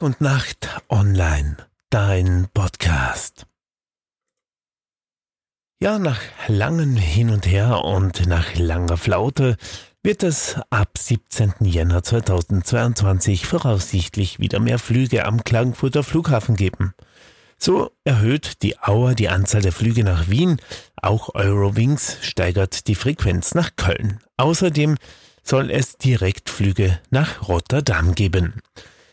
und 0.00 0.20
Nacht 0.20 0.68
online, 0.88 1.56
dein 1.90 2.48
Podcast. 2.54 3.46
Ja, 5.82 5.98
nach 5.98 6.20
langem 6.48 6.96
Hin 6.96 7.30
und 7.30 7.46
Her 7.46 7.84
und 7.84 8.26
nach 8.26 8.54
langer 8.54 8.96
Flaute 8.96 9.56
wird 10.02 10.22
es 10.22 10.56
ab 10.70 10.96
17. 10.96 11.52
Jänner 11.60 12.02
2022 12.02 13.46
voraussichtlich 13.46 14.38
wieder 14.38 14.58
mehr 14.58 14.78
Flüge 14.78 15.26
am 15.26 15.44
Klagenfurter 15.44 16.02
Flughafen 16.02 16.56
geben. 16.56 16.94
So 17.58 17.90
erhöht 18.04 18.62
die 18.62 18.78
Auer 18.78 19.14
die 19.14 19.28
Anzahl 19.28 19.60
der 19.60 19.72
Flüge 19.72 20.02
nach 20.02 20.28
Wien, 20.28 20.60
auch 20.96 21.34
Eurowings 21.34 22.16
steigert 22.22 22.86
die 22.88 22.94
Frequenz 22.94 23.54
nach 23.54 23.76
Köln. 23.76 24.20
Außerdem 24.38 24.96
soll 25.42 25.70
es 25.70 25.98
Direktflüge 25.98 26.98
nach 27.10 27.48
Rotterdam 27.48 28.14
geben. 28.14 28.62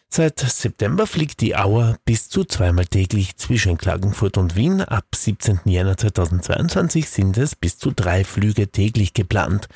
Seit 0.09 0.39
September 0.39 1.05
fliegt 1.05 1.41
die 1.41 1.55
Auer 1.55 1.97
bis 2.05 2.29
zu 2.29 2.43
zweimal 2.43 2.85
täglich 2.85 3.35
zwischen 3.35 3.77
Klagenfurt 3.77 4.37
und 4.37 4.55
Wien. 4.55 4.81
Ab 4.81 5.05
17. 5.13 5.59
Jänner 5.65 5.97
2022 5.97 7.09
sind 7.09 7.37
es 7.37 7.55
bis 7.55 7.77
zu 7.77 7.91
drei 7.91 8.23
Flüge 8.23 8.69
täglich 8.69 9.13
geplant. 9.13 9.67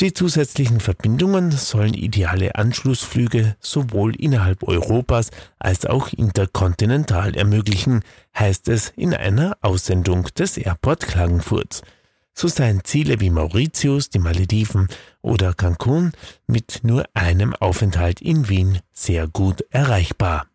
Die 0.00 0.14
zusätzlichen 0.14 0.80
Verbindungen 0.80 1.50
sollen 1.50 1.94
ideale 1.94 2.54
Anschlussflüge 2.54 3.56
sowohl 3.60 4.16
innerhalb 4.16 4.62
Europas 4.62 5.30
als 5.58 5.84
auch 5.84 6.12
interkontinental 6.12 7.36
ermöglichen, 7.36 8.02
heißt 8.36 8.68
es 8.68 8.92
in 8.96 9.14
einer 9.14 9.58
Aussendung 9.60 10.24
des 10.38 10.56
Airport 10.56 11.06
Klagenfurt. 11.06 11.82
So 12.34 12.48
seien 12.48 12.82
Ziele 12.84 13.20
wie 13.20 13.30
Mauritius, 13.30 14.10
die 14.10 14.18
Malediven 14.18 14.88
oder 15.20 15.54
Cancun 15.54 16.12
mit 16.46 16.80
nur 16.82 17.04
einem 17.14 17.54
Aufenthalt 17.54 18.20
in 18.20 18.48
Wien 18.48 18.80
sehr 18.92 19.28
gut 19.28 19.64
erreichbar. 19.70 20.46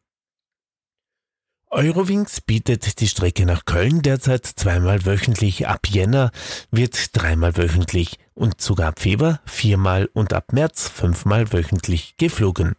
Eurowings 1.70 2.40
bietet 2.40 3.02
die 3.02 3.08
Strecke 3.10 3.46
nach 3.46 3.66
Köln 3.66 4.02
derzeit 4.02 4.46
zweimal 4.46 5.06
wöchentlich. 5.06 5.68
Ab 5.68 5.88
Jänner 5.88 6.32
wird 6.72 7.16
dreimal 7.16 7.58
wöchentlich 7.58 8.20
und 8.34 8.62
sogar 8.62 8.88
ab 8.90 9.00
Februar 9.00 9.42
viermal 9.46 10.10
und 10.14 10.32
ab 10.32 10.54
März 10.54 10.88
fünfmal 10.88 11.52
wöchentlich 11.52 12.16
geflogen. 12.16 12.76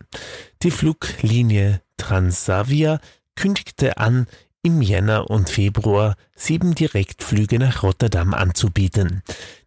Die 0.62 0.71
Fluglinie 0.71 1.83
Transavia 1.99 2.99
kündigte 3.37 3.99
an, 3.99 4.27
im 4.62 4.83
Jänner 4.83 5.31
und 5.31 5.51
Februar 5.51 6.17
sieben 6.34 6.75
Direktflüge 6.75 7.59
nach 7.59 7.83
Rotterdam 7.83 8.34
anzubieten. 8.34 9.23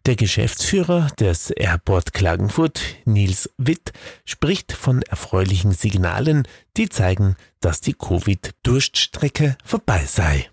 Der 0.06 0.16
Geschäftsführer 0.16 1.08
des 1.18 1.50
Airport 1.50 2.12
Klagenfurt, 2.12 2.82
Nils 3.04 3.50
Witt, 3.56 3.92
spricht 4.24 4.72
von 4.72 5.02
erfreulichen 5.02 5.72
Signalen, 5.72 6.46
die 6.76 6.88
zeigen, 6.88 7.36
dass 7.60 7.80
die 7.80 7.94
Covid-Durststrecke 7.94 9.56
vorbei 9.64 10.04
sei. 10.06 10.48